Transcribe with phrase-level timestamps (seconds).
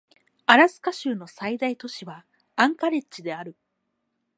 [0.47, 3.55] アラスカ州の最大都市はアンカレッジである